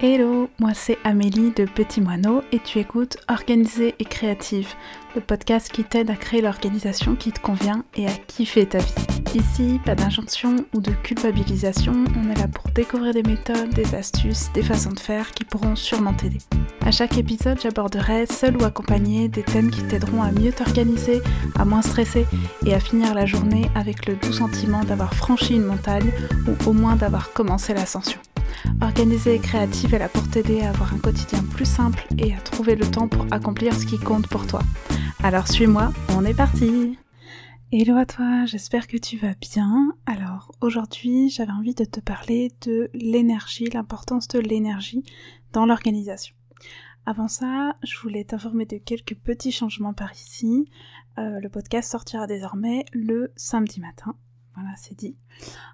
Hello, 0.00 0.48
moi 0.60 0.74
c'est 0.74 0.96
Amélie 1.02 1.50
de 1.50 1.64
Petit 1.64 2.00
Moineau 2.00 2.42
et 2.52 2.60
tu 2.60 2.78
écoutes 2.78 3.16
Organisée 3.26 3.96
et 3.98 4.04
Créative, 4.04 4.74
le 5.16 5.20
podcast 5.20 5.72
qui 5.72 5.82
t'aide 5.82 6.08
à 6.08 6.14
créer 6.14 6.40
l'organisation 6.40 7.16
qui 7.16 7.32
te 7.32 7.40
convient 7.40 7.82
et 7.96 8.06
à 8.06 8.12
kiffer 8.12 8.64
ta 8.64 8.78
vie. 8.78 8.94
Ici, 9.34 9.80
pas 9.84 9.96
d'injonction 9.96 10.64
ou 10.72 10.80
de 10.80 10.92
culpabilisation, 10.92 12.04
on 12.16 12.30
est 12.30 12.38
là 12.38 12.46
pour 12.46 12.70
découvrir 12.70 13.12
des 13.12 13.24
méthodes, 13.24 13.70
des 13.70 13.96
astuces, 13.96 14.52
des 14.52 14.62
façons 14.62 14.92
de 14.92 15.00
faire 15.00 15.32
qui 15.32 15.44
pourront 15.44 15.74
sûrement 15.74 16.14
t'aider. 16.14 16.38
À 16.86 16.92
chaque 16.92 17.18
épisode, 17.18 17.58
j'aborderai, 17.60 18.26
seul 18.26 18.56
ou 18.56 18.64
accompagné, 18.64 19.26
des 19.26 19.42
thèmes 19.42 19.72
qui 19.72 19.82
t'aideront 19.82 20.22
à 20.22 20.30
mieux 20.30 20.52
t'organiser, 20.52 21.22
à 21.58 21.64
moins 21.64 21.82
stresser 21.82 22.24
et 22.64 22.72
à 22.72 22.78
finir 22.78 23.14
la 23.14 23.26
journée 23.26 23.68
avec 23.74 24.06
le 24.06 24.14
doux 24.14 24.32
sentiment 24.32 24.84
d'avoir 24.84 25.12
franchi 25.14 25.56
une 25.56 25.66
montagne 25.66 26.12
ou 26.46 26.70
au 26.70 26.72
moins 26.72 26.94
d'avoir 26.94 27.32
commencé 27.32 27.74
l'ascension. 27.74 28.20
Organisée 28.80 29.34
et 29.34 29.38
créative, 29.38 29.94
elle 29.94 30.02
a 30.02 30.08
pour 30.08 30.28
t'aider 30.28 30.62
à 30.62 30.70
avoir 30.70 30.94
un 30.94 30.98
quotidien 30.98 31.42
plus 31.42 31.64
simple 31.64 32.06
et 32.18 32.34
à 32.34 32.38
trouver 32.38 32.76
le 32.76 32.90
temps 32.90 33.08
pour 33.08 33.26
accomplir 33.30 33.74
ce 33.74 33.86
qui 33.86 33.98
compte 33.98 34.28
pour 34.28 34.46
toi. 34.46 34.60
Alors 35.22 35.48
suis-moi, 35.48 35.92
on 36.16 36.24
est 36.24 36.34
parti 36.34 36.98
Hello 37.70 37.96
à 37.96 38.06
toi, 38.06 38.46
j'espère 38.46 38.86
que 38.86 38.96
tu 38.96 39.18
vas 39.18 39.34
bien. 39.40 39.92
Alors 40.06 40.52
aujourd'hui 40.60 41.28
j'avais 41.28 41.52
envie 41.52 41.74
de 41.74 41.84
te 41.84 42.00
parler 42.00 42.50
de 42.62 42.88
l'énergie, 42.94 43.68
l'importance 43.68 44.26
de 44.28 44.38
l'énergie 44.38 45.02
dans 45.52 45.66
l'organisation. 45.66 46.34
Avant 47.04 47.28
ça, 47.28 47.76
je 47.82 47.98
voulais 47.98 48.24
t'informer 48.24 48.64
de 48.66 48.78
quelques 48.78 49.16
petits 49.16 49.52
changements 49.52 49.94
par 49.94 50.12
ici. 50.12 50.70
Euh, 51.18 51.40
le 51.40 51.48
podcast 51.48 51.90
sortira 51.90 52.26
désormais 52.26 52.84
le 52.92 53.32
samedi 53.36 53.80
matin. 53.80 54.14
Voilà, 54.60 54.74
c'est 54.76 54.98
dit. 54.98 55.16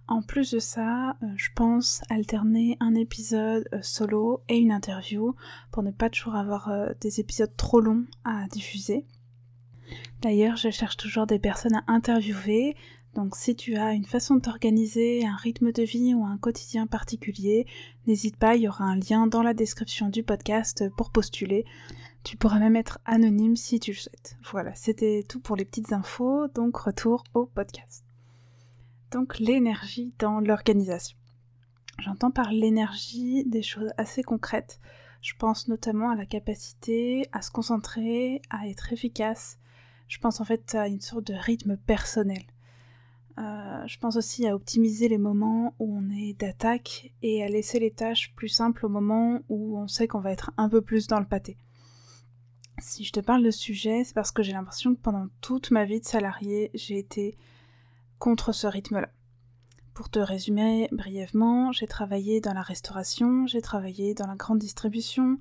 En 0.08 0.20
plus 0.20 0.50
de 0.50 0.58
ça, 0.58 1.16
euh, 1.22 1.26
je 1.36 1.48
pense 1.54 2.02
alterner 2.10 2.76
un 2.80 2.94
épisode 2.94 3.66
euh, 3.72 3.78
solo 3.80 4.42
et 4.48 4.58
une 4.58 4.72
interview 4.72 5.34
pour 5.70 5.82
ne 5.82 5.90
pas 5.90 6.10
toujours 6.10 6.34
avoir 6.34 6.68
euh, 6.68 6.90
des 7.00 7.18
épisodes 7.18 7.56
trop 7.56 7.80
longs 7.80 8.04
à 8.24 8.46
diffuser. 8.48 9.06
D'ailleurs, 10.20 10.56
je 10.56 10.70
cherche 10.70 10.98
toujours 10.98 11.26
des 11.26 11.38
personnes 11.38 11.76
à 11.76 11.84
interviewer. 11.86 12.76
Donc 13.14 13.36
si 13.36 13.56
tu 13.56 13.76
as 13.76 13.92
une 13.92 14.04
façon 14.04 14.34
de 14.34 14.40
t'organiser, 14.40 15.24
un 15.24 15.36
rythme 15.36 15.72
de 15.72 15.82
vie 15.82 16.14
ou 16.14 16.24
un 16.24 16.36
quotidien 16.36 16.86
particulier, 16.86 17.66
n'hésite 18.06 18.36
pas, 18.36 18.56
il 18.56 18.62
y 18.62 18.68
aura 18.68 18.84
un 18.84 18.96
lien 18.96 19.26
dans 19.26 19.42
la 19.42 19.54
description 19.54 20.10
du 20.10 20.22
podcast 20.22 20.84
pour 20.96 21.10
postuler. 21.10 21.64
Tu 22.22 22.36
pourras 22.36 22.58
même 22.58 22.76
être 22.76 22.98
anonyme 23.06 23.56
si 23.56 23.80
tu 23.80 23.92
le 23.92 23.96
souhaites. 23.96 24.36
Voilà, 24.50 24.74
c'était 24.74 25.24
tout 25.26 25.40
pour 25.40 25.56
les 25.56 25.64
petites 25.64 25.92
infos, 25.92 26.48
donc 26.48 26.76
retour 26.76 27.24
au 27.32 27.46
podcast 27.46 28.03
donc 29.14 29.38
l'énergie 29.38 30.12
dans 30.18 30.40
l'organisation. 30.40 31.16
J'entends 32.00 32.32
par 32.32 32.50
l'énergie 32.50 33.44
des 33.44 33.62
choses 33.62 33.92
assez 33.96 34.24
concrètes. 34.24 34.80
Je 35.22 35.34
pense 35.38 35.68
notamment 35.68 36.10
à 36.10 36.16
la 36.16 36.26
capacité 36.26 37.28
à 37.32 37.40
se 37.40 37.52
concentrer, 37.52 38.42
à 38.50 38.66
être 38.66 38.92
efficace. 38.92 39.60
Je 40.08 40.18
pense 40.18 40.40
en 40.40 40.44
fait 40.44 40.74
à 40.74 40.88
une 40.88 41.00
sorte 41.00 41.28
de 41.28 41.34
rythme 41.34 41.76
personnel. 41.76 42.42
Euh, 43.38 43.86
je 43.86 43.98
pense 43.98 44.16
aussi 44.16 44.48
à 44.48 44.54
optimiser 44.56 45.08
les 45.08 45.18
moments 45.18 45.74
où 45.78 45.96
on 45.96 46.10
est 46.10 46.34
d'attaque 46.34 47.12
et 47.22 47.44
à 47.44 47.48
laisser 47.48 47.78
les 47.78 47.92
tâches 47.92 48.34
plus 48.34 48.48
simples 48.48 48.84
au 48.84 48.88
moment 48.88 49.40
où 49.48 49.78
on 49.78 49.86
sait 49.86 50.08
qu'on 50.08 50.20
va 50.20 50.32
être 50.32 50.50
un 50.56 50.68
peu 50.68 50.82
plus 50.82 51.06
dans 51.06 51.20
le 51.20 51.26
pâté. 51.26 51.56
Si 52.78 53.04
je 53.04 53.12
te 53.12 53.20
parle 53.20 53.44
de 53.44 53.52
ce 53.52 53.60
sujet, 53.60 54.02
c'est 54.02 54.14
parce 54.14 54.32
que 54.32 54.42
j'ai 54.42 54.52
l'impression 54.52 54.92
que 54.92 55.00
pendant 55.00 55.28
toute 55.40 55.70
ma 55.70 55.84
vie 55.84 56.00
de 56.00 56.04
salarié, 56.04 56.72
j'ai 56.74 56.98
été 56.98 57.36
contre 58.18 58.52
ce 58.52 58.66
rythme-là. 58.66 59.10
Pour 59.94 60.10
te 60.10 60.18
résumer 60.18 60.88
brièvement, 60.90 61.70
j'ai 61.70 61.86
travaillé 61.86 62.40
dans 62.40 62.52
la 62.52 62.62
restauration, 62.62 63.46
j'ai 63.46 63.62
travaillé 63.62 64.14
dans 64.14 64.26
la 64.26 64.34
grande 64.34 64.58
distribution, 64.58 65.38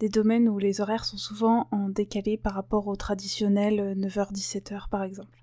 des 0.00 0.08
domaines 0.08 0.48
où 0.48 0.58
les 0.58 0.80
horaires 0.80 1.04
sont 1.04 1.16
souvent 1.16 1.68
en 1.70 1.88
décalé 1.88 2.36
par 2.36 2.54
rapport 2.54 2.88
au 2.88 2.96
traditionnel 2.96 3.94
9h-17h 3.96 4.88
par 4.88 5.02
exemple. 5.02 5.42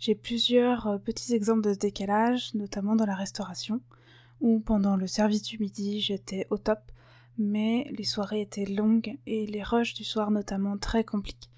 J'ai 0.00 0.14
plusieurs 0.14 0.86
euh, 0.86 0.98
petits 0.98 1.34
exemples 1.34 1.62
de 1.62 1.74
décalage, 1.74 2.54
notamment 2.54 2.96
dans 2.96 3.06
la 3.06 3.14
restauration, 3.14 3.82
où 4.40 4.58
pendant 4.58 4.96
le 4.96 5.06
service 5.06 5.42
du 5.42 5.58
midi 5.58 6.00
j'étais 6.00 6.46
au 6.48 6.56
top, 6.56 6.80
mais 7.36 7.86
les 7.90 8.04
soirées 8.04 8.40
étaient 8.40 8.64
longues 8.64 9.18
et 9.26 9.46
les 9.46 9.62
rushs 9.62 9.94
du 9.94 10.04
soir 10.04 10.30
notamment 10.30 10.78
très 10.78 11.04
compliqués. 11.04 11.49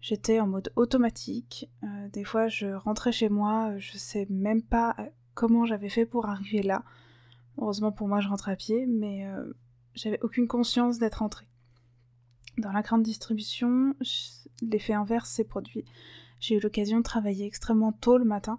J'étais 0.00 0.40
en 0.40 0.46
mode 0.46 0.72
automatique. 0.76 1.70
Euh, 1.82 2.08
des 2.08 2.24
fois, 2.24 2.48
je 2.48 2.68
rentrais 2.68 3.12
chez 3.12 3.28
moi, 3.28 3.76
je 3.78 3.98
sais 3.98 4.26
même 4.30 4.62
pas 4.62 4.94
euh, 4.98 5.04
comment 5.34 5.66
j'avais 5.66 5.90
fait 5.90 6.06
pour 6.06 6.26
arriver 6.26 6.62
là. 6.62 6.84
Heureusement 7.58 7.92
pour 7.92 8.08
moi, 8.08 8.20
je 8.20 8.28
rentrais 8.28 8.52
à 8.52 8.56
pied, 8.56 8.86
mais 8.86 9.26
euh, 9.26 9.52
j'avais 9.94 10.20
aucune 10.22 10.48
conscience 10.48 10.98
d'être 10.98 11.16
rentrée. 11.16 11.46
Dans 12.56 12.72
la 12.72 12.82
grande 12.82 13.02
distribution, 13.02 13.94
l'effet 14.62 14.94
inverse 14.94 15.30
s'est 15.30 15.44
produit. 15.44 15.84
J'ai 16.40 16.56
eu 16.56 16.60
l'occasion 16.60 16.98
de 16.98 17.02
travailler 17.02 17.46
extrêmement 17.46 17.92
tôt 17.92 18.16
le 18.16 18.24
matin, 18.24 18.58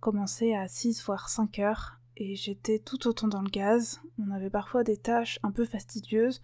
commencer 0.00 0.54
à 0.54 0.68
6 0.68 1.02
voire 1.04 1.30
5 1.30 1.58
heures, 1.58 1.98
et 2.18 2.36
j'étais 2.36 2.78
tout 2.78 3.08
autant 3.08 3.28
dans 3.28 3.42
le 3.42 3.48
gaz. 3.48 4.00
On 4.18 4.30
avait 4.30 4.50
parfois 4.50 4.84
des 4.84 4.96
tâches 4.96 5.38
un 5.42 5.50
peu 5.50 5.64
fastidieuses, 5.64 6.42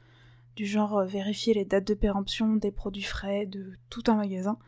du 0.56 0.66
genre 0.66 0.98
euh, 0.98 1.06
vérifier 1.06 1.54
les 1.54 1.64
dates 1.64 1.86
de 1.86 1.94
péremption 1.94 2.56
des 2.56 2.70
produits 2.70 3.02
frais 3.02 3.46
de 3.46 3.72
tout 3.90 4.02
un 4.06 4.14
magasin. 4.14 4.58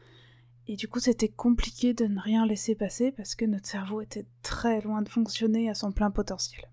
Et 0.67 0.77
du 0.77 0.89
coup, 0.89 0.99
c'était 0.99 1.29
compliqué 1.29 1.93
de 1.93 2.07
ne 2.07 2.19
rien 2.19 2.47
laisser 2.47 2.75
passer 2.75 3.13
parce 3.13 3.35
que 3.35 3.45
notre 3.45 3.67
cerveau 3.67 4.01
était 4.01 4.27
très 4.43 4.81
loin 4.81 5.03
de 5.03 5.09
fonctionner 5.09 5.69
à 5.69 5.75
son 5.75 5.93
plein 5.93 6.11
potentiel. 6.11 6.65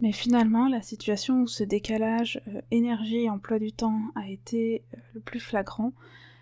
Mais 0.00 0.12
finalement, 0.12 0.68
la 0.68 0.82
situation 0.82 1.42
où 1.42 1.46
ce 1.46 1.64
décalage 1.64 2.40
euh, 2.48 2.60
énergie-emploi 2.70 3.58
du 3.58 3.72
temps 3.72 4.00
a 4.14 4.28
été 4.28 4.84
euh, 4.94 5.00
le 5.14 5.20
plus 5.20 5.40
flagrant, 5.40 5.92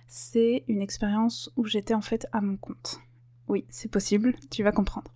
c'est 0.08 0.64
une 0.68 0.82
expérience 0.82 1.50
où 1.56 1.64
j'étais 1.64 1.94
en 1.94 2.02
fait 2.02 2.26
à 2.32 2.40
mon 2.40 2.56
compte. 2.56 3.00
Oui, 3.48 3.64
c'est 3.70 3.90
possible, 3.90 4.34
tu 4.50 4.62
vas 4.62 4.72
comprendre. 4.72 5.12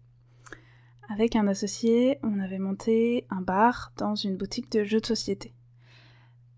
Avec 1.09 1.35
un 1.35 1.49
associé, 1.49 2.19
on 2.23 2.39
avait 2.39 2.61
monté 2.61 3.27
un 3.31 3.43
bar 3.43 3.93
dans 3.97 4.15
une 4.15 4.37
boutique 4.37 4.71
de 4.71 4.85
jeux 4.85 5.01
de 5.01 5.07
société. 5.07 5.53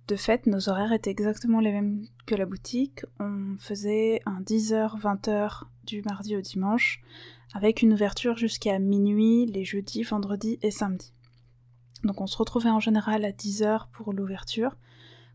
De 0.09 0.17
fait, 0.17 0.47
nos 0.47 0.69
horaires 0.69 0.93
étaient 0.93 1.11
exactement 1.11 1.61
les 1.61 1.71
mêmes 1.71 2.07
que 2.27 2.35
la 2.35 2.45
boutique. 2.45 3.05
On 3.21 3.57
faisait 3.59 4.21
un 4.27 4.41
10h, 4.41 5.01
20h 5.01 5.63
du 5.85 6.03
mardi 6.03 6.37
au 6.37 6.41
dimanche, 6.41 7.01
avec 7.55 7.83
une 7.83 7.93
ouverture 7.93 8.37
jusqu'à 8.37 8.79
minuit 8.79 9.47
les 9.47 9.65
jeudis, 9.65 10.03
vendredis 10.03 10.59
et 10.63 10.71
samedis. 10.71 11.13
Donc 12.03 12.21
on 12.21 12.27
se 12.27 12.37
retrouvait 12.37 12.71
en 12.71 12.81
général 12.81 13.25
à 13.25 13.31
10h 13.31 13.87
pour 13.93 14.13
l'ouverture, 14.13 14.77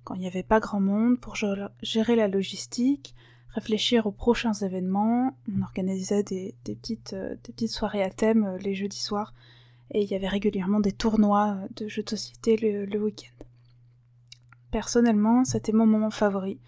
quand 0.03 0.15
il 0.15 0.21
n'y 0.21 0.27
avait 0.27 0.43
pas 0.43 0.59
grand 0.59 0.81
monde, 0.81 1.19
pour 1.19 1.35
gérer 1.81 2.15
la 2.15 2.27
logistique, 2.27 3.15
réfléchir 3.49 4.05
aux 4.05 4.11
prochains 4.11 4.53
événements. 4.53 5.37
On 5.49 5.61
organisait 5.61 6.23
des, 6.23 6.55
petites, 6.63 7.13
euh, 7.13 7.35
petites, 7.41 7.71
soirées 7.71 8.03
à 8.03 8.09
thème 8.09 8.45
euh, 8.45 8.57
les 8.57 8.75
jeudis 8.75 8.99
soirs, 8.99 9.33
et 9.91 10.01
il 10.01 10.09
y 10.09 10.15
avait 10.15 10.27
régulièrement 10.27 10.81
des 10.81 10.91
tournois 10.91 11.57
euh, 11.57 11.67
de 11.75 11.87
jeux 11.87 12.03
de 12.03 12.09
société 12.09 12.57
le 12.57 13.01
week-end. 13.01 13.46
Personnellement, 14.77 15.43
c'était 15.43 15.71
mon 15.71 15.87
moment 15.87 16.11
favori, 16.11 16.59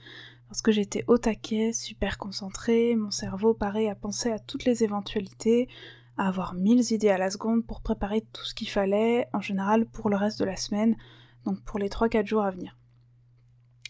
parce 0.48 0.64
que 0.64 0.72
j'étais 0.72 1.04
au 1.06 1.20
taquet, 1.20 1.74
super 1.74 2.18
concentrée, 2.18 2.96
mon 2.96 3.12
cerveau 3.12 3.54
paraît 3.54 3.88
à 3.88 3.94
penser 3.94 4.32
à 4.32 4.40
toutes 4.40 4.66
les 4.66 4.84
éventualités, 4.84 5.70
à 6.18 6.28
avoir 6.28 6.56
mille 6.56 6.92
idées 6.92 7.12
à 7.12 7.20
la 7.20 7.30
seconde 7.30 7.64
pour 7.68 7.82
préparer 7.82 8.22
tout 8.34 8.44
ce 8.46 8.56
qu'il 8.56 8.68
fallait, 8.68 9.28
en 9.32 9.42
général 9.42 9.86
pour 9.86 10.10
le 10.10 10.16
reste 10.16 10.40
de 10.40 10.46
la 10.46 10.56
semaine, 10.56 10.98
donc 11.46 11.62
pour 11.66 11.78
les 11.78 11.88
3-4 11.88 12.26
jours 12.26 12.42
à 12.42 12.50
venir. 12.50 12.76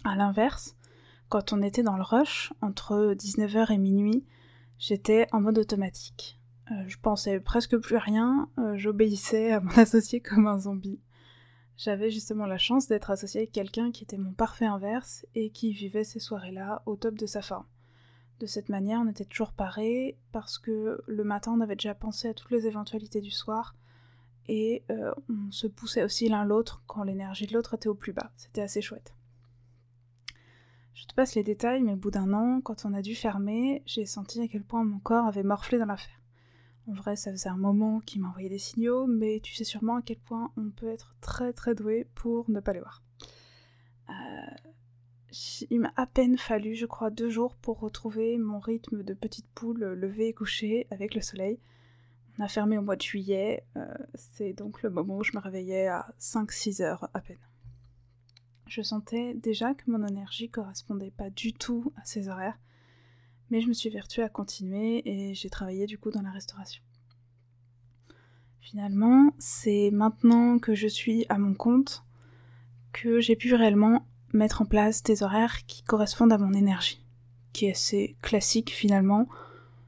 A 0.03 0.18
l'inverse, 0.18 0.75
quand 1.30 1.53
on 1.53 1.62
était 1.62 1.84
dans 1.84 1.96
le 1.96 2.03
rush, 2.03 2.51
entre 2.59 3.13
19h 3.13 3.72
et 3.72 3.78
minuit, 3.78 4.25
j'étais 4.80 5.28
en 5.31 5.40
mode 5.40 5.59
automatique. 5.59 6.41
Euh, 6.72 6.84
je 6.88 6.97
pensais 7.01 7.40
presque 7.40 7.78
plus 7.78 7.96
rien, 7.96 8.50
euh, 8.57 8.75
j'obéissais 8.75 9.53
à 9.53 9.62
mon 9.62 9.72
associé 9.78 10.19
comme 10.19 10.46
un 10.46 10.59
zombie 10.59 11.00
j'avais 11.79 12.12
justement 12.12 12.45
la 12.45 12.57
chance 12.57 12.88
d'être 12.88 13.09
associée 13.09 13.39
avec 13.39 13.54
quelqu'un 13.54 13.92
qui 13.92 14.04
était 14.04 14.18
mon 14.18 14.33
parfait 14.33 14.65
inverse 14.65 15.25
et 15.33 15.50
qui 15.50 15.71
vivait 15.71 16.04
ces 16.04 16.19
soirées-là 16.19 16.83
au 16.86 16.98
top 16.98 17.15
de 17.15 17.25
sa 17.25 17.42
forme. 17.42 17.65
De 18.42 18.45
cette 18.45 18.68
manière, 18.68 19.00
on 19.00 19.07
était 19.07 19.24
toujours 19.24 19.54
parés 19.54 20.18
parce 20.33 20.59
que 20.59 21.01
le 21.07 21.24
matin, 21.24 21.54
on 21.54 21.62
avait 21.62 21.77
déjà 21.77 21.95
pensé 21.95 22.27
à 22.27 22.33
toutes 22.33 22.51
les 22.51 22.68
éventualités 22.68 23.21
du 23.21 23.31
soir 23.31 23.75
et 24.50 24.83
euh, 24.92 25.13
on 25.30 25.51
se 25.51 25.68
poussait 25.68 26.04
aussi 26.04 26.27
l'un 26.27 26.44
l'autre 26.44 26.83
quand 26.86 27.04
l'énergie 27.04 27.48
de 27.48 27.54
l'autre 27.54 27.75
était 27.75 27.88
au 27.88 27.95
plus 27.95 28.12
bas. 28.12 28.31
C'était 28.36 28.62
assez 28.62 28.81
chouette. 28.81 29.15
Je 30.94 31.06
te 31.06 31.13
passe 31.13 31.36
les 31.36 31.44
détails, 31.44 31.81
mais 31.81 31.94
au 31.94 31.98
bout 31.98 32.12
d'un 32.12 32.33
an, 32.33 32.59
quand 32.59 32.83
on 32.83 32.94
a 32.94 33.01
dû 33.01 33.15
fermer, 33.15 33.83
j'ai 33.86 34.06
senti 34.06 34.42
à 34.42 34.50
quel 34.50 34.65
point 34.65 34.83
mon 34.83 35.00
corps 35.00 35.27
avait 35.27 35.44
morflé 35.44 35.80
dans 35.80 35.86
l'affaire. 35.86 36.19
En 36.89 36.94
vrai, 36.94 37.15
ça 37.15 37.30
faisait 37.30 37.50
un 37.50 37.57
moment 37.57 38.00
qu'il 38.00 38.21
m'envoyait 38.21 38.50
des 38.50 38.57
signaux, 38.57 39.06
mais 39.06 39.41
tu 39.44 39.53
sais 39.53 39.63
sûrement 39.63 39.97
à 39.97 40.01
quel 40.01 40.18
point 40.18 40.51
on 40.57 40.71
peut 40.71 40.88
être 40.88 41.15
très 41.21 41.53
très 41.53 41.75
doué 41.75 42.07
pour 42.15 42.50
ne 42.50 42.59
pas 42.59 42.74
les 42.74 42.80
voir. 42.80 43.03
Euh, 44.09 44.13
il 45.69 45.81
m'a 45.81 45.94
à 45.97 46.07
peine 46.07 46.36
fallu, 46.39 46.74
je 46.74 46.88
crois, 46.88 47.12
deux 47.12 47.30
jours 47.30 47.56
pour 47.57 47.80
retrouver 47.80 48.39
mon 48.39 48.57
rythme 48.57 49.03
de 49.03 49.13
petite 49.13 49.45
poule 49.53 49.83
levée 49.83 50.30
et 50.30 50.33
couchée 50.33 50.88
avec 50.89 51.13
le 51.13 51.21
soleil. 51.21 51.59
On 52.39 52.44
a 52.44 52.47
fermé 52.47 52.75
au 52.80 52.81
mois 52.81 52.95
de 52.95 53.03
juillet, 53.03 53.63
euh, 53.77 53.85
c'est 54.15 54.53
donc 54.53 54.81
le 54.81 54.89
moment 54.89 55.18
où 55.18 55.24
je 55.24 55.38
me 55.38 55.42
réveillais 55.42 55.85
à 55.85 56.12
5-6 56.19 56.81
heures 56.81 57.07
à 57.13 57.19
peine. 57.19 57.38
Je 58.65 58.81
sentais 58.81 59.35
déjà 59.35 59.75
que 59.75 59.92
mon 59.92 60.07
énergie 60.07 60.50
correspondait 60.50 61.12
pas 61.12 61.30
du 61.30 61.53
tout 61.53 61.94
à 61.97 62.06
ces 62.06 62.30
horaires, 62.30 62.57
mais 63.50 63.62
je 63.62 63.68
me 63.68 63.74
suis 63.74 63.90
vertuée 63.90 64.24
à 64.24 64.30
continuer 64.30 65.01
et 65.06 65.34
j'ai 65.34 65.50
travaillé 65.50 65.86
du 65.86 65.98
coup 65.98 66.12
dans 66.12 66.22
la 66.22 66.31
restauration. 66.31 66.81
Finalement, 68.62 69.34
c'est 69.40 69.90
maintenant 69.92 70.60
que 70.60 70.75
je 70.75 70.88
suis 70.88 71.25
à 71.30 71.38
mon 71.38 71.54
compte 71.54 72.04
que 72.92 73.19
j'ai 73.19 73.36
pu 73.36 73.56
réellement 73.56 74.06
mettre 74.34 74.62
en 74.62 74.66
place 74.66 75.01
des 75.04 75.24
horaires 75.24 75.66
qui 75.66 75.84
correspondent 75.84 76.34
à 76.34 76.38
mon 76.38 76.54
énergie, 76.54 77.04
qui 77.54 77.66
est 77.66 77.72
assez 77.72 78.16
classique 78.22 78.69
finalement. 78.69 79.28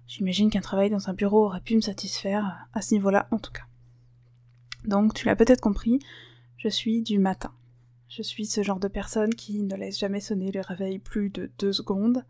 J'imagine 0.07 0.50
qu'un 0.50 0.62
travail 0.62 0.90
dans 0.90 1.10
un 1.10 1.14
bureau 1.14 1.46
aurait 1.46 1.62
pu 1.62 1.75
me 1.75 1.81
satisfaire 1.81 2.68
à 2.74 2.81
ce 2.81 2.94
niveau-là 2.96 3.28
en 3.31 3.38
tout 3.38 3.52
cas. 3.52 3.66
Donc 4.86 5.14
tu 5.14 5.28
l'as 5.28 5.36
peut-être 5.36 5.62
compris, 5.62 6.00
je 6.57 6.69
suis 6.69 7.02
du 7.02 7.19
matin. 7.19 7.54
Je 8.10 8.24
suis 8.24 8.46
ce 8.46 8.62
genre 8.62 8.80
de 8.80 8.88
personne 8.88 9.34
qui 9.34 9.64
ne 9.64 9.75
laisse 9.75 10.00
jamais 10.00 10.19
sonner 10.19 10.52
le 10.52 10.62
réveil 10.62 11.00
plus 11.00 11.30
de 11.30 11.50
deux 11.60 11.72
secondes. 11.72 12.25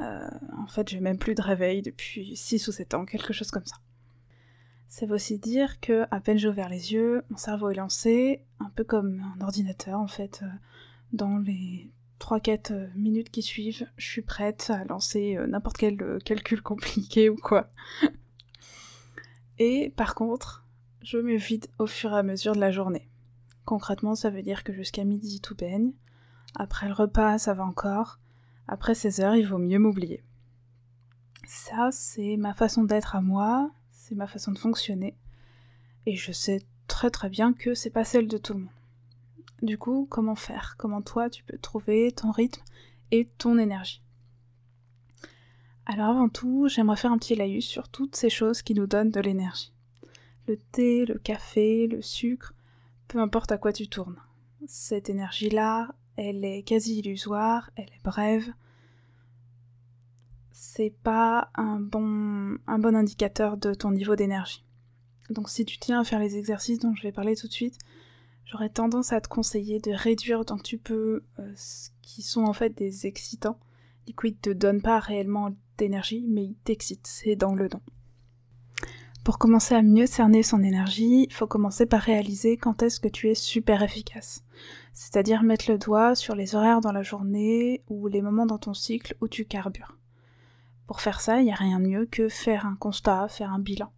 Euh, 0.00 0.28
en 0.58 0.66
fait, 0.66 0.88
j'ai 0.88 1.00
même 1.00 1.18
plus 1.18 1.34
de 1.34 1.42
réveil 1.42 1.82
depuis 1.82 2.36
6 2.36 2.68
ou 2.68 2.72
7 2.72 2.94
ans, 2.94 3.04
quelque 3.04 3.32
chose 3.32 3.50
comme 3.50 3.64
ça. 3.64 3.76
Ça 4.88 5.06
veut 5.06 5.14
aussi 5.14 5.38
dire 5.38 5.80
que, 5.80 6.06
à 6.10 6.20
peine 6.20 6.38
j'ai 6.38 6.48
ouvert 6.48 6.68
les 6.68 6.92
yeux, 6.92 7.22
mon 7.30 7.36
cerveau 7.36 7.70
est 7.70 7.74
lancé, 7.74 8.44
un 8.60 8.70
peu 8.70 8.84
comme 8.84 9.20
un 9.20 9.40
ordinateur 9.42 9.98
en 9.98 10.06
fait. 10.06 10.40
Euh, 10.42 10.48
dans 11.12 11.38
les 11.38 11.90
3-4 12.20 12.72
euh, 12.72 12.88
minutes 12.94 13.30
qui 13.30 13.42
suivent, 13.42 13.86
je 13.96 14.06
suis 14.06 14.22
prête 14.22 14.70
à 14.70 14.84
lancer 14.84 15.38
n'importe 15.48 15.78
quel 15.78 16.18
calcul 16.24 16.62
compliqué 16.62 17.28
ou 17.28 17.36
quoi. 17.36 17.70
Et 19.58 19.92
par 19.96 20.14
contre, 20.14 20.64
je 21.02 21.18
me 21.18 21.36
vide 21.36 21.66
au 21.78 21.86
fur 21.86 22.12
et 22.12 22.18
à 22.18 22.22
mesure 22.22 22.54
de 22.54 22.60
la 22.60 22.70
journée. 22.70 23.08
Concrètement, 23.64 24.14
ça 24.14 24.30
veut 24.30 24.42
dire 24.42 24.64
que 24.64 24.72
jusqu'à 24.72 25.04
midi 25.04 25.40
tout 25.40 25.54
baigne. 25.54 25.92
Après 26.54 26.86
le 26.86 26.94
repas, 26.94 27.38
ça 27.38 27.54
va 27.54 27.64
encore. 27.64 28.18
Après 28.68 28.94
16 28.94 29.20
heures, 29.20 29.36
il 29.36 29.46
vaut 29.46 29.58
mieux 29.58 29.78
m'oublier. 29.78 30.22
Ça, 31.46 31.90
c'est 31.92 32.36
ma 32.36 32.54
façon 32.54 32.84
d'être 32.84 33.16
à 33.16 33.20
moi, 33.20 33.70
c'est 33.90 34.14
ma 34.14 34.26
façon 34.26 34.52
de 34.52 34.58
fonctionner. 34.58 35.16
Et 36.06 36.16
je 36.16 36.32
sais 36.32 36.62
très 36.86 37.10
très 37.10 37.28
bien 37.28 37.52
que 37.52 37.74
c'est 37.74 37.90
pas 37.90 38.04
celle 38.04 38.28
de 38.28 38.38
tout 38.38 38.54
le 38.54 38.60
monde. 38.60 38.70
Du 39.62 39.78
coup, 39.78 40.06
comment 40.10 40.34
faire? 40.34 40.74
Comment 40.78 41.02
toi 41.02 41.30
tu 41.30 41.44
peux 41.44 41.58
trouver 41.58 42.12
ton 42.12 42.30
rythme 42.30 42.62
et 43.10 43.26
ton 43.38 43.58
énergie? 43.58 44.02
Alors 45.86 46.10
avant 46.10 46.28
tout, 46.28 46.68
j'aimerais 46.68 46.96
faire 46.96 47.12
un 47.12 47.18
petit 47.18 47.34
laïus 47.34 47.66
sur 47.66 47.88
toutes 47.88 48.16
ces 48.16 48.30
choses 48.30 48.62
qui 48.62 48.74
nous 48.74 48.86
donnent 48.86 49.10
de 49.10 49.20
l'énergie. 49.20 49.72
Le 50.46 50.56
thé, 50.56 51.04
le 51.04 51.18
café, 51.18 51.86
le 51.86 52.02
sucre, 52.02 52.54
peu 53.08 53.20
importe 53.20 53.52
à 53.52 53.58
quoi 53.58 53.72
tu 53.72 53.88
tournes. 53.88 54.20
Cette 54.66 55.10
énergie-là, 55.10 55.94
elle 56.16 56.44
est 56.44 56.62
quasi 56.62 56.98
illusoire, 56.98 57.70
elle 57.76 57.88
est 57.88 58.04
brève, 58.04 58.52
c'est 60.50 60.94
pas 61.02 61.50
un 61.54 61.80
bon, 61.80 62.58
indicateur 62.66 63.56
de 63.56 63.74
ton 63.74 63.90
niveau 63.90 64.16
d'énergie. 64.16 64.64
Donc 65.30 65.48
si 65.48 65.64
tu 65.64 65.78
tiens 65.78 66.00
à 66.00 66.04
faire 66.04 66.18
les 66.18 66.36
exercices 66.36 66.78
dont 66.78 66.94
je 66.94 67.02
vais 67.02 67.12
parler 67.12 67.36
tout 67.36 67.48
de 67.48 67.52
suite, 67.52 67.78
j'aurais 68.44 68.68
tendance 68.68 69.12
à 69.12 69.20
te 69.20 69.28
conseiller 69.28 69.80
de 69.80 69.92
réduire 69.92 70.40
autant 70.40 70.58
que 70.58 70.62
tu 70.62 70.78
peux 70.78 71.24
euh, 71.38 71.52
ce 71.56 71.90
qui 72.02 72.22
sont 72.22 72.44
en 72.44 72.52
fait 72.52 72.70
des 72.70 73.06
excitants. 73.06 73.58
Ils 74.06 74.34
te 74.36 74.50
donnent 74.50 74.82
pas 74.82 74.98
réellement 74.98 75.54
d'énergie, 75.78 76.24
mais 76.28 76.44
ils 76.44 76.56
t'excitent, 76.64 77.06
c'est 77.06 77.36
dans 77.36 77.54
le 77.54 77.68
don. 77.68 77.80
Pour 79.24 79.38
commencer 79.38 79.76
à 79.76 79.82
mieux 79.82 80.06
cerner 80.06 80.42
son 80.42 80.64
énergie, 80.64 81.26
il 81.28 81.32
faut 81.32 81.46
commencer 81.46 81.86
par 81.86 82.00
réaliser 82.00 82.56
quand 82.56 82.82
est-ce 82.82 82.98
que 82.98 83.06
tu 83.06 83.30
es 83.30 83.36
super 83.36 83.84
efficace. 83.84 84.44
C'est-à-dire 84.92 85.44
mettre 85.44 85.70
le 85.70 85.78
doigt 85.78 86.16
sur 86.16 86.34
les 86.34 86.56
horaires 86.56 86.80
dans 86.80 86.90
la 86.90 87.04
journée 87.04 87.84
ou 87.88 88.08
les 88.08 88.20
moments 88.20 88.46
dans 88.46 88.58
ton 88.58 88.74
cycle 88.74 89.16
où 89.20 89.28
tu 89.28 89.44
carbures. 89.44 89.96
Pour 90.88 91.00
faire 91.00 91.20
ça, 91.20 91.38
il 91.38 91.44
n'y 91.44 91.52
a 91.52 91.56
rien 91.56 91.78
de 91.78 91.86
mieux 91.86 92.06
que 92.06 92.28
faire 92.28 92.66
un 92.66 92.74
constat, 92.74 93.28
faire 93.28 93.52
un 93.52 93.60
bilan. 93.60 93.92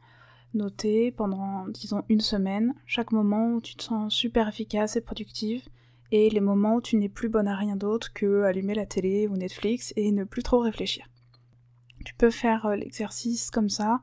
Noter 0.53 1.11
pendant, 1.11 1.67
disons, 1.69 2.05
une 2.11 2.21
semaine, 2.21 2.75
chaque 2.85 3.11
moment 3.11 3.55
où 3.55 3.63
tu 3.63 3.77
te 3.77 3.83
sens 3.83 4.15
super 4.15 4.47
efficace 4.47 4.95
et 4.97 5.01
productive, 5.01 5.67
et 6.13 6.29
les 6.29 6.41
moments 6.41 6.77
où 6.77 6.81
tu 6.83 6.97
n'es 6.97 7.09
plus 7.09 7.31
bonne 7.31 7.49
à 7.49 7.57
rien 7.57 7.77
d'autre 7.77 8.13
que 8.13 8.43
allumer 8.43 8.75
la 8.75 8.87
télé 8.87 9.27
ou 9.27 9.39
Netflix 9.39 9.95
et 9.97 10.13
ne 10.13 10.25
plus 10.25 10.43
trop 10.43 10.59
réfléchir. 10.59 11.09
Tu 12.05 12.15
peux 12.15 12.31
faire 12.31 12.67
euh, 12.67 12.77
l'exercice 12.77 13.51
comme 13.51 13.71
ça 13.71 14.03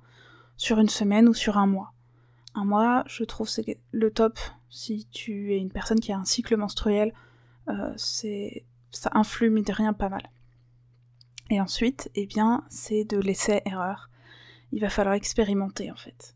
sur 0.62 0.78
une 0.78 0.90
semaine 0.90 1.28
ou 1.28 1.34
sur 1.34 1.58
un 1.58 1.66
mois. 1.66 1.92
Un 2.54 2.66
mois, 2.66 3.04
je 3.08 3.24
trouve 3.24 3.50
c'est 3.50 3.80
le 3.92 4.12
top 4.12 4.38
si 4.69 5.08
tu 5.10 5.56
es 5.56 5.58
une 5.58 5.72
personne 5.72 6.00
qui 6.00 6.12
a 6.12 6.19
un 6.19 6.24
cycle 6.24 6.56
menstruel, 6.56 7.16
euh, 7.68 7.92
ça 7.98 9.10
influe 9.13 9.50
mais 9.50 9.63
de 9.63 9.74
rien 9.74 9.92
pas 9.92 10.10
mal. 10.10 10.30
Et 11.50 11.60
ensuite, 11.60 12.12
eh 12.13 12.28
bien, 12.28 12.63
c'est 12.69 13.06
de 13.06 13.18
l'essai-erreur. 13.18 14.12
Il 14.72 14.81
va 14.81 14.92
falloir 14.92 15.16
expérimenter 15.16 15.90
en 15.90 15.96
fait. 15.96 16.36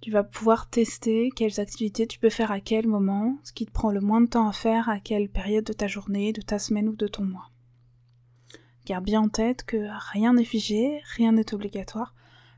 Tu 0.00 0.10
vas 0.10 0.24
pouvoir 0.24 0.68
tester 0.68 1.30
quelles 1.36 1.60
activités 1.60 2.08
tu 2.08 2.18
peux 2.18 2.30
faire 2.30 2.50
à 2.50 2.58
quel 2.58 2.88
moment, 2.88 3.38
ce 3.44 3.52
qui 3.52 3.64
te 3.64 3.70
prend 3.70 3.92
le 3.92 4.00
moins 4.00 4.22
de 4.22 4.26
temps 4.26 4.48
à 4.48 4.52
faire 4.52 4.88
à 4.88 4.98
quelle 4.98 5.28
période 5.28 5.64
de 5.64 5.72
ta 5.72 5.86
journée, 5.86 6.32
de 6.32 6.42
ta 6.42 6.58
semaine 6.58 6.88
ou 6.88 6.96
de 6.96 7.06
ton 7.06 7.24
mois. 7.24 7.52
Garde 8.86 9.04
bien 9.04 9.20
en 9.20 9.28
tête 9.28 9.62
que 9.62 9.86
rien 10.12 10.32
n'est 10.32 10.44
figé, 10.44 11.00
rien 11.14 11.30
n'est 11.30 11.54
obligatoire. 11.54 12.12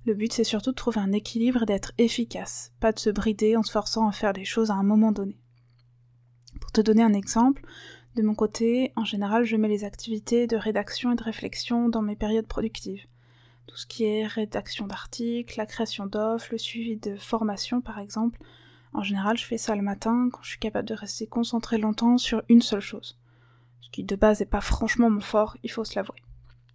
Le 0.07 0.15
but 0.15 0.33
c'est 0.33 0.45
surtout 0.45 0.71
de 0.71 0.77
trouver 0.77 1.01
un 1.01 1.11
équilibre 1.11 1.65
et 1.65 1.67
d'être 1.67 1.91
efficace, 1.99 2.73
pas 2.79 2.93
de 2.93 2.99
se 3.01 3.11
brider 3.11 3.57
en 3.57 3.65
se 3.65 3.73
forçant 3.73 4.07
à 4.07 4.13
faire 4.13 4.33
les 4.33 4.45
choses 4.45 4.71
à 4.71 4.75
un 4.75 4.85
moment 4.85 5.11
donné. 5.11 5.37
Pour 6.61 6.71
te 6.71 6.81
donner 6.81 7.03
un 7.03 7.13
exemple, 7.13 7.67
de 8.15 8.23
mon 8.23 8.37
côté, 8.37 8.93
en 8.95 9.05
général, 9.05 9.45
je 9.45 9.57
mets 9.57 9.67
les 9.67 9.83
activités 9.83 10.47
de 10.47 10.57
rédaction 10.57 11.11
et 11.11 11.17
de 11.17 11.25
réflexion 11.25 11.89
dans 11.89 12.03
mes 12.03 12.15
périodes 12.15 12.47
productives. 12.47 13.05
Tout 13.67 13.77
ce 13.77 13.85
qui 13.85 14.05
est 14.05 14.29
rédaction 14.29 14.87
d'articles, 14.87 15.59
la 15.59 15.67
création 15.67 16.07
d'offres, 16.07 16.53
le 16.53 16.59
suivi 16.59 16.97
de 16.97 17.17
formation 17.17 17.81
par 17.81 17.99
exemple. 17.99 18.39
En 18.93 19.03
général, 19.03 19.37
je 19.37 19.45
fais 19.45 19.59
ça 19.59 19.75
le 19.75 19.83
matin 19.83 20.29
quand 20.33 20.43
je 20.43 20.51
suis 20.51 20.61
capable 20.61 20.87
de 20.87 20.95
rester 20.95 21.27
concentré 21.27 21.79
longtemps 21.79 22.17
sur 22.17 22.45
une 22.49 22.63
seule 22.63 22.81
chose. 22.81 23.19
Ce 23.81 23.91
qui 23.91 24.05
de 24.05 24.15
base 24.15 24.39
n'est 24.39 24.47
pas 24.47 24.61
franchement 24.61 25.11
mon 25.11 25.21
fort, 25.21 25.57
il 25.65 25.71
faut 25.71 25.85
se 25.85 25.97
l'avouer. 25.97 26.23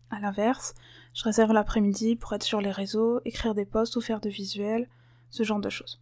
À 0.10 0.20
l'inverse, 0.20 0.76
je 1.14 1.24
réserve 1.24 1.52
l'après-midi 1.52 2.16
pour 2.16 2.34
être 2.34 2.44
sur 2.44 2.62
les 2.62 2.72
réseaux, 2.72 3.20
écrire 3.26 3.54
des 3.54 3.66
posts 3.66 3.96
ou 3.96 4.02
faire 4.02 4.22
de 4.22 4.30
visuels, 4.30 4.90
ce 5.30 5.44
genre 5.44 5.60
de 5.60 5.70
choses. 5.70 6.02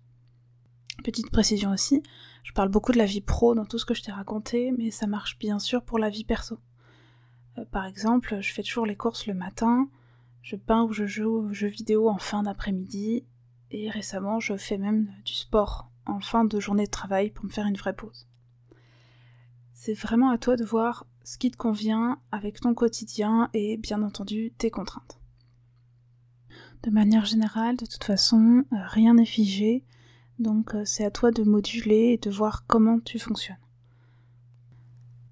Petite 1.03 1.31
précision 1.31 1.71
aussi, 1.71 2.03
je 2.43 2.51
parle 2.51 2.69
beaucoup 2.69 2.91
de 2.91 2.97
la 2.97 3.05
vie 3.05 3.21
pro 3.21 3.55
dans 3.55 3.65
tout 3.65 3.79
ce 3.79 3.85
que 3.85 3.93
je 3.93 4.03
t'ai 4.03 4.11
raconté, 4.11 4.71
mais 4.71 4.91
ça 4.91 5.07
marche 5.07 5.39
bien 5.39 5.59
sûr 5.59 5.83
pour 5.83 5.97
la 5.97 6.09
vie 6.09 6.25
perso. 6.25 6.59
Euh, 7.57 7.65
par 7.71 7.85
exemple, 7.85 8.41
je 8.41 8.53
fais 8.53 8.63
toujours 8.63 8.85
les 8.85 8.95
courses 8.95 9.25
le 9.25 9.33
matin, 9.33 9.89
je 10.41 10.55
peins 10.55 10.83
ou 10.83 10.93
je 10.93 11.07
joue 11.07 11.29
aux 11.29 11.53
jeux 11.53 11.67
vidéo 11.67 12.09
en 12.09 12.17
fin 12.17 12.43
d'après-midi, 12.43 13.25
et 13.71 13.89
récemment 13.89 14.39
je 14.39 14.57
fais 14.57 14.77
même 14.77 15.13
du 15.25 15.33
sport 15.33 15.89
en 16.05 16.19
fin 16.19 16.43
de 16.43 16.59
journée 16.59 16.85
de 16.85 16.91
travail 16.91 17.29
pour 17.29 17.45
me 17.45 17.49
faire 17.49 17.67
une 17.67 17.77
vraie 17.77 17.95
pause. 17.95 18.27
C'est 19.81 19.93
vraiment 19.93 20.29
à 20.29 20.37
toi 20.37 20.57
de 20.57 20.65
voir 20.65 21.05
ce 21.23 21.37
qui 21.37 21.51
te 21.51 21.55
convient 21.55 22.19
avec 22.33 22.59
ton 22.59 22.73
quotidien 22.73 23.49
et 23.53 23.77
bien 23.77 24.03
entendu 24.03 24.51
tes 24.57 24.69
contraintes. 24.69 25.21
De 26.83 26.91
manière 26.91 27.23
générale, 27.23 27.77
de 27.77 27.85
toute 27.85 28.03
façon, 28.03 28.65
euh, 28.73 28.75
rien 28.87 29.13
n'est 29.13 29.25
figé, 29.25 29.85
donc 30.37 30.75
euh, 30.75 30.83
c'est 30.83 31.05
à 31.05 31.11
toi 31.11 31.31
de 31.31 31.43
moduler 31.43 32.11
et 32.11 32.17
de 32.17 32.29
voir 32.29 32.65
comment 32.67 32.99
tu 32.99 33.19
fonctionnes. 33.19 33.55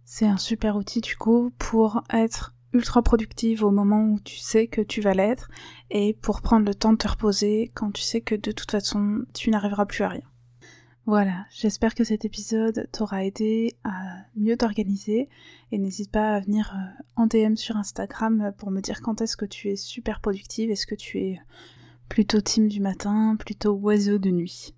C'est 0.05 0.27
un 0.27 0.37
super 0.37 0.77
outil 0.77 1.01
du 1.01 1.17
coup 1.17 1.51
pour 1.57 2.01
être 2.09 2.55
ultra 2.71 3.01
productive 3.01 3.65
au 3.65 3.71
moment 3.71 4.05
où 4.05 4.21
tu 4.21 4.37
sais 4.37 4.67
que 4.67 4.79
tu 4.79 5.01
vas 5.01 5.13
l'être 5.13 5.49
et 5.89 6.13
pour 6.13 6.41
prendre 6.41 6.65
le 6.65 6.73
temps 6.73 6.93
de 6.93 6.97
te 6.97 7.09
reposer 7.09 7.69
quand 7.73 7.91
tu 7.91 8.01
sais 8.01 8.21
que 8.21 8.35
de 8.35 8.53
toute 8.53 8.71
façon 8.71 9.25
tu 9.33 9.49
n'arriveras 9.49 9.85
plus 9.85 10.05
à 10.05 10.07
rien. 10.07 10.36
Voilà, 11.07 11.45
j'espère 11.49 11.95
que 11.95 12.03
cet 12.03 12.25
épisode 12.25 12.89
t'aura 12.91 13.23
aidé 13.23 13.77
à 13.85 14.17
mieux 14.35 14.57
t'organiser 14.57 15.29
et 15.71 15.77
n'hésite 15.77 16.11
pas 16.11 16.35
à 16.35 16.41
venir 16.41 16.73
euh, 16.75 17.03
en 17.15 17.27
DM 17.27 17.55
sur 17.55 17.77
Instagram 17.77 18.51
pour 18.57 18.71
me 18.71 18.81
dire 18.81 18.99
quand 19.01 19.21
est-ce 19.21 19.37
que 19.37 19.45
tu 19.45 19.69
es 19.69 19.77
super 19.77 20.19
productive, 20.19 20.69
est-ce 20.69 20.85
que 20.85 20.95
tu 20.95 21.19
es 21.19 21.39
plutôt 22.09 22.41
team 22.41 22.67
du 22.67 22.81
matin, 22.81 23.37
plutôt 23.39 23.71
oiseau 23.75 24.17
de 24.17 24.31
nuit? 24.31 24.75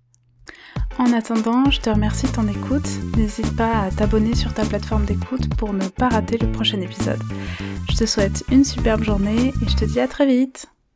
En 0.98 1.12
attendant, 1.12 1.68
je 1.68 1.80
te 1.80 1.90
remercie 1.90 2.26
de 2.26 2.32
ton 2.32 2.46
écoute. 2.46 2.88
N'hésite 3.16 3.56
pas 3.56 3.80
à 3.82 3.90
t'abonner 3.90 4.36
sur 4.36 4.54
ta 4.54 4.64
plateforme 4.64 5.06
d'écoute 5.06 5.52
pour 5.56 5.72
ne 5.72 5.88
pas 5.88 6.10
rater 6.10 6.38
le 6.38 6.52
prochain 6.52 6.80
épisode. 6.80 7.22
Je 7.90 7.96
te 7.96 8.06
souhaite 8.06 8.44
une 8.52 8.64
superbe 8.64 9.02
journée 9.02 9.48
et 9.48 9.68
je 9.68 9.76
te 9.76 9.84
dis 9.84 9.98
à 9.98 10.06
très 10.06 10.28
vite 10.28 10.68